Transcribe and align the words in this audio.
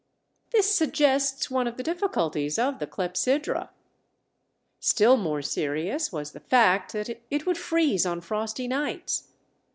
This 0.49 0.73
suggests 0.75 1.51
one 1.51 1.67
of 1.67 1.77
the 1.77 1.83
difficulties 1.83 2.57
of 2.57 2.79
the 2.79 2.87
clepsydra. 2.87 3.69
Still 4.79 5.15
more 5.15 5.43
serious 5.43 6.11
was 6.11 6.31
the 6.31 6.39
fact 6.39 6.93
that 6.93 7.21
it 7.29 7.45
would 7.45 7.59
freeze 7.59 8.03
on 8.03 8.19
frosty 8.21 8.67
nights. 8.67 9.27